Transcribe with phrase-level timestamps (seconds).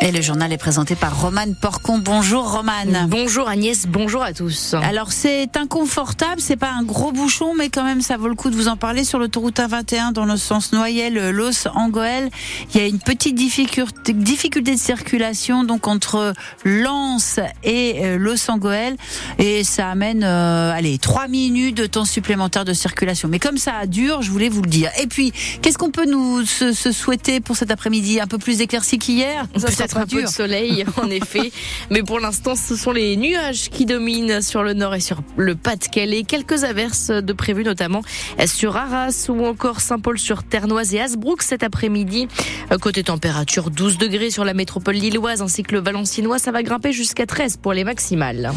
[0.00, 1.98] Et le journal est présenté par Romane Porcon.
[1.98, 3.08] Bonjour Romane.
[3.08, 4.74] Bonjour Agnès, bonjour à tous.
[4.74, 8.50] Alors c'est inconfortable, c'est pas un gros bouchon, mais quand même ça vaut le coup
[8.50, 12.30] de vous en parler sur l'autoroute A21 dans le sens Noyel, Los, Angoël.
[12.72, 16.32] Il y a une petite difficulté, difficulté de circulation donc entre
[16.64, 18.96] Lens et euh, Los Angoël
[19.38, 23.28] et ça amène euh, allez trois minutes de temps supplémentaire de circulation.
[23.28, 24.90] Mais comme ça dure, je voulais vous le dire.
[25.02, 28.20] Et puis qu'est-ce qu'on peut nous se, se souhaiter pour cet après-midi?
[28.20, 29.46] Un peu plus éclairci qu'hier?
[29.96, 31.52] Un peu de soleil, en effet.
[31.90, 35.54] Mais pour l'instant, ce sont les nuages qui dominent sur le nord et sur le
[35.54, 36.24] Pas-de-Calais.
[36.24, 38.02] Quelques averses de prévues, notamment
[38.46, 42.28] sur Arras ou encore Saint-Paul-sur-Ternoise et Asbrook cet après-midi.
[42.80, 46.38] Côté température, 12 degrés sur la métropole lilloise ainsi que le Valenciennois.
[46.38, 48.52] Ça va grimper jusqu'à 13 pour les maximales.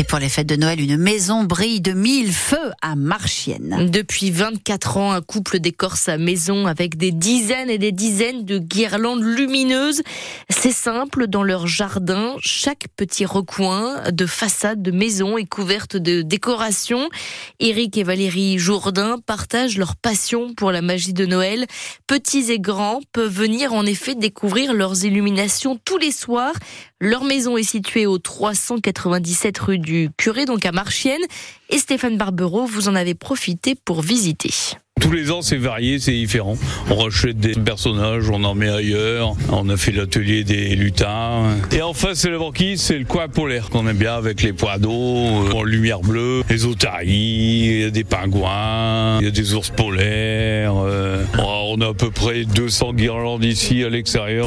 [0.00, 3.90] Et pour les fêtes de Noël, une maison brille de mille feux à Marchienne.
[3.90, 8.58] Depuis 24 ans, un couple décore sa maison avec des dizaines et des dizaines de
[8.58, 10.00] guirlandes lumineuses.
[10.48, 16.22] C'est simple, dans leur jardin, chaque petit recoin de façade de maison est couverte de
[16.22, 17.10] décorations.
[17.58, 21.66] Eric et Valérie Jourdain partagent leur passion pour la magie de Noël.
[22.06, 26.54] Petits et grands peuvent venir en effet découvrir leurs illuminations tous les soirs.
[27.02, 31.20] Leur maison est située au 397 rue du du curé, donc à Marchienne.
[31.68, 34.50] Et Stéphane Barbero, vous en avez profité pour visiter.
[35.00, 36.56] Tous les ans, c'est varié, c'est différent.
[36.90, 39.34] On rachète des personnages, on en met ailleurs.
[39.50, 41.56] On a fait l'atelier des lutins.
[41.72, 44.52] Et en face, c'est la banquise, c'est le coin polaire qu'on aime bien avec les
[44.52, 49.70] poids d'eau, euh, en lumière bleue, les otaries, des pingouins, il y a des ours
[49.70, 50.74] polaires.
[50.76, 51.24] Euh.
[51.38, 54.46] on a à peu près 200 guirlandes ici à l'extérieur.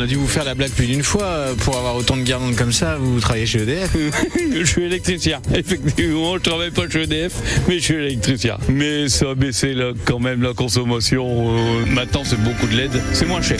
[0.00, 1.24] On a dû vous faire la blague plus d'une fois.
[1.24, 3.90] Euh, pour avoir autant de guirlandes comme ça, vous travaillez chez EDF
[4.54, 5.42] Je suis électricien.
[5.54, 7.34] Effectivement, je travaille pas chez EDF,
[7.68, 8.56] mais je suis électricien.
[8.70, 9.74] Mais ça a baissé
[10.06, 11.50] quand même la consommation.
[11.50, 13.02] Euh, maintenant, c'est beaucoup de LED.
[13.12, 13.58] C'est moins cher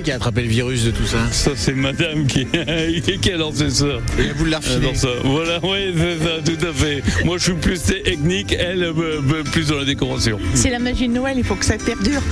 [0.00, 2.46] qui a attrapé le virus de tout ça Ça, c'est madame qui,
[3.20, 3.86] qui a lancé ça.
[4.18, 5.08] Et vous l'a ça.
[5.24, 7.02] Voilà, oui, c'est ça, tout à fait.
[7.24, 10.38] Moi, je suis plus technique, elle, euh, euh, plus dans la décoration.
[10.54, 12.22] C'est la magie de Noël, il faut que ça perdure.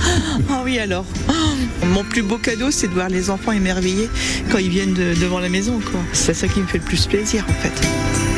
[0.49, 1.05] Ah oui, alors.
[1.87, 4.09] Mon plus beau cadeau, c'est de voir les enfants émerveillés
[4.51, 5.79] quand ils viennent devant la maison.
[6.13, 8.34] C'est ça qui me fait le plus plaisir, en fait.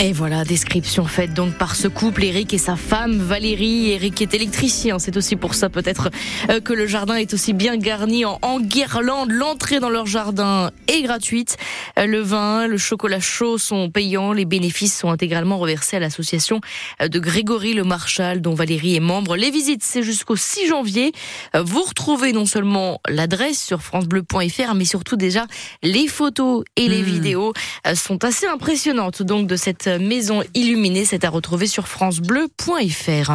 [0.00, 3.92] Et voilà, description faite donc par ce couple, Eric et sa femme Valérie.
[3.92, 6.10] Eric est électricien, c'est aussi pour ça peut-être
[6.50, 9.30] euh, que le jardin est aussi bien garni en, guirlande.
[9.30, 11.56] L'entrée dans leur jardin est gratuite.
[11.96, 14.32] Euh, le vin, le chocolat chaud sont payants.
[14.32, 16.60] Les bénéfices sont intégralement reversés à l'association
[17.00, 19.36] euh, de Grégory Le Marchal, dont Valérie est membre.
[19.36, 21.12] Les visites, c'est jusqu'au 6 janvier.
[21.54, 25.46] Vous retrouvez non seulement l'adresse sur francebleu.fr, mais surtout déjà
[25.84, 27.06] les photos et les hmm.
[27.06, 27.52] vidéos
[27.94, 31.04] sont assez impressionnantes donc de cette maison illuminée.
[31.04, 33.32] C'est à retrouver sur francebleu.fr.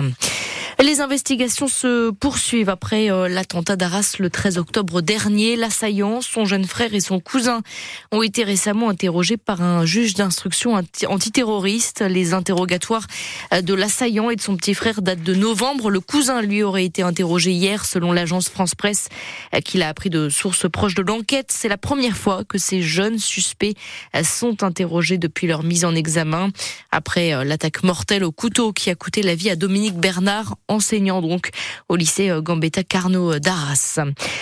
[0.81, 5.57] Les investigations se poursuivent après euh, l'attentat d'Arras le 13 octobre dernier.
[5.57, 7.63] L'assaillant, son jeune frère et son cousin
[8.13, 11.99] ont été récemment interrogés par un juge d'instruction antiterroriste.
[11.99, 13.05] Les interrogatoires
[13.53, 15.89] euh, de l'assaillant et de son petit frère datent de novembre.
[15.89, 19.09] Le cousin, lui, aurait été interrogé hier selon l'agence France Presse
[19.53, 21.51] euh, qu'il a appris de sources proches de l'enquête.
[21.51, 23.75] C'est la première fois que ces jeunes suspects
[24.23, 26.51] sont interrogés depuis leur mise en examen.
[26.89, 31.49] Après l'attaque mortelle au couteau qui a coûté la vie à Dominique Bernard enseignant donc
[31.89, 33.99] au lycée euh, Gambetta Carnot d'Arras.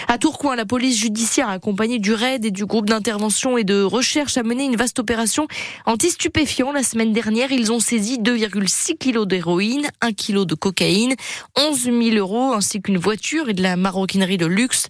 [0.08, 4.38] À Tourcoing, la police judiciaire accompagnée du RAID et du groupe d'intervention et de recherche
[4.38, 5.48] a mené une vaste opération
[5.86, 6.72] anti-stupéfiant.
[6.72, 11.16] La semaine dernière, ils ont saisi 2,6 kilos d'héroïne, 1 kilo de cocaïne,
[11.58, 14.88] 11 000 euros ainsi qu'une voiture et de la maroquinerie de luxe.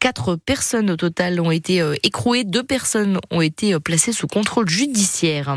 [0.00, 4.26] Quatre personnes au total ont été euh, écrouées, deux personnes ont été euh, placées sous
[4.26, 5.56] contrôle judiciaire.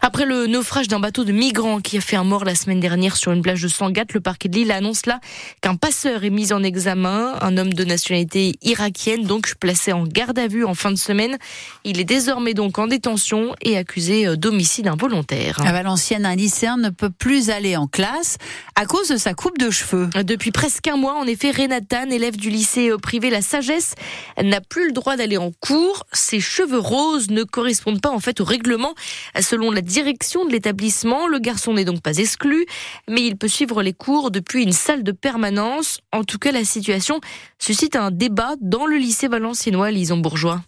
[0.00, 3.16] Après le naufrage d'un bateau de migrants qui a fait un mort la semaine dernière
[3.16, 5.18] sur une plage de Sangatte, le parquet de il annonce là
[5.60, 10.38] qu'un passeur est mis en examen, un homme de nationalité irakienne, donc placé en garde
[10.38, 11.36] à vue en fin de semaine.
[11.82, 15.60] Il est désormais donc en détention et accusé euh, d'homicide involontaire.
[15.66, 18.38] À Valenciennes, un lycéen ne peut plus aller en classe
[18.76, 20.08] à cause de sa coupe de cheveux.
[20.22, 23.96] Depuis presque un mois, en effet, Renatan, élève du lycée euh, privé La Sagesse,
[24.40, 26.04] n'a plus le droit d'aller en cours.
[26.12, 28.94] Ses cheveux roses ne correspondent pas en fait au règlement.
[29.40, 32.66] Selon la direction de l'établissement, le garçon n'est donc pas exclu,
[33.08, 35.98] mais il peut suivre les cours depuis une salle de permanence.
[36.12, 37.20] En tout cas, la situation
[37.58, 40.62] suscite un débat dans le lycée valenciennois, Lison Bourgeois.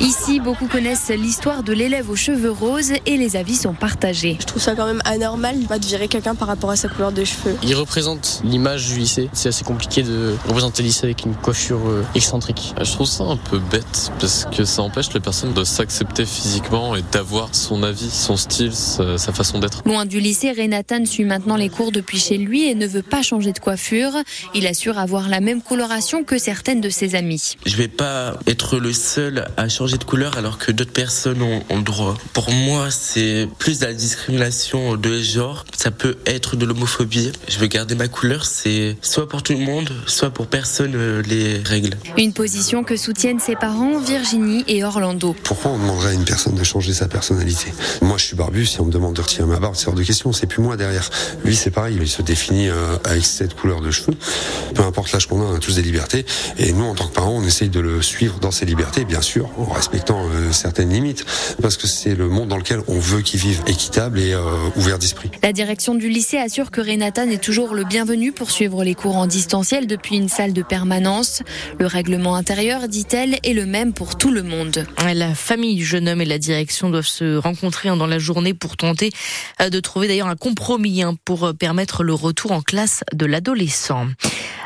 [0.00, 4.36] Ici, beaucoup connaissent l'histoire de l'élève aux cheveux roses et les avis sont partagés.
[4.40, 7.12] Je trouve ça quand même anormal pas de virer quelqu'un par rapport à sa couleur
[7.12, 7.56] de cheveux.
[7.62, 9.30] Il représente l'image du lycée.
[9.32, 12.74] C'est assez compliqué de représenter le lycée avec une coiffure euh, excentrique.
[12.80, 16.96] Je trouve ça un peu bête parce que ça empêche la personne de s'accepter physiquement
[16.96, 19.82] et d'avoir son avis, son style, sa, sa façon d'être.
[19.86, 23.22] Loin du lycée, Renatan suit maintenant les cours depuis chez lui et ne veut pas
[23.22, 24.12] changer de coiffure.
[24.54, 27.56] Il assure avoir la même coloration que certaines de ses amies.
[27.64, 31.62] Je vais pas être le seul à changer de couleur alors que d'autres personnes ont,
[31.68, 32.16] ont le droit.
[32.32, 35.64] Pour moi, c'est plus de la discrimination de genre.
[35.76, 37.32] Ça peut être de l'homophobie.
[37.48, 38.46] Je veux garder ma couleur.
[38.46, 41.96] C'est soit pour tout le monde, soit pour personne euh, les règles.
[42.16, 45.36] Une position que soutiennent ses parents Virginie et Orlando.
[45.44, 47.72] Pourquoi on demanderait à une personne de changer sa personnalité?
[48.02, 48.66] Moi, je suis barbu.
[48.66, 50.32] Si on me demande de retirer ma barbe, c'est hors de question.
[50.32, 51.10] C'est plus moi derrière.
[51.44, 51.98] Lui, c'est pareil.
[52.00, 54.16] Il se définit euh, avec cette couleur de cheveux.
[54.74, 56.24] Peu importe l'âge qu'on a, on a tous des libertés.
[56.58, 59.20] Et nous, en tant que parents, on essaye de le suivre dans ses libertés, bien
[59.20, 61.24] sûr, en respectant euh, certaines limites,
[61.60, 64.40] parce que c'est le monde dans lequel on veut qu'il vive équitable et euh,
[64.76, 65.30] ouvert d'esprit.
[65.42, 69.16] La direction du lycée assure que Renatan est toujours le bienvenu pour suivre les cours
[69.16, 71.42] en distanciel depuis une salle de permanence.
[71.78, 74.86] Le règlement intérieur, dit-elle, est le même pour tout le monde.
[75.12, 78.76] La famille du jeune homme et la direction doivent se rencontrer dans la journée pour
[78.76, 79.10] tenter
[79.60, 84.06] euh, de trouver d'ailleurs un compromis hein, pour permettre le retour en classe de l'adolescent.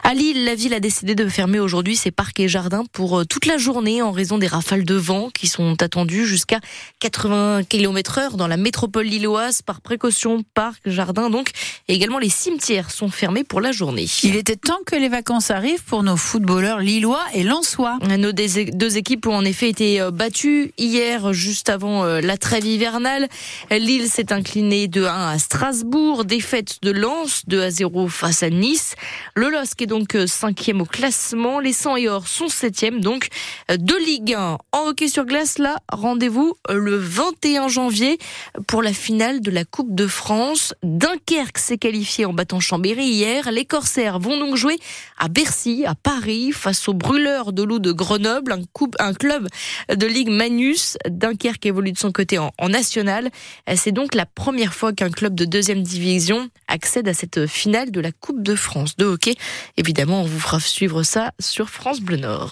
[0.05, 3.47] À Lille, la ville a décidé de fermer aujourd'hui ses parcs et jardins pour toute
[3.47, 6.61] la journée en raison des rafales de vent qui sont attendues jusqu'à
[7.00, 11.50] 80 km heure dans la métropole lilloise par précaution, parcs, jardins donc.
[11.89, 14.06] Et également les cimetières sont fermés pour la journée.
[14.23, 17.99] Il était temps que les vacances arrivent pour nos footballeurs lillois et lensois.
[18.19, 23.29] Nos deux équipes ont en effet été battues hier juste avant la trêve hivernale.
[23.71, 28.50] Lille s'est inclinée de 1 à Strasbourg, défaite de Lens 2 à 0 face à
[28.50, 28.95] Nice.
[29.35, 31.61] Le LOSC est donc cinquième au classement.
[31.61, 33.29] Les 100 et Or sont septième donc
[33.69, 34.59] de Ligue 1.
[34.73, 38.19] En hockey sur glace, là, rendez-vous le 21 janvier
[38.67, 40.73] pour la finale de la Coupe de France.
[40.82, 43.52] Dunkerque s'est qualifié en battant Chambéry hier.
[43.52, 44.79] Les Corsaires vont donc jouer
[45.19, 49.46] à Bercy, à Paris, face aux brûleurs de loup de Grenoble, un, coupe, club
[49.94, 50.96] de Ligue Manus.
[51.06, 53.29] Dunkerque évolue de son côté en, en national.
[53.76, 58.00] C'est donc la première fois qu'un club de deuxième division accède à cette finale de
[58.00, 59.35] la Coupe de France de hockey.
[59.76, 62.46] Évidemment, on vous fera suivre ça sur France Bleu Nord.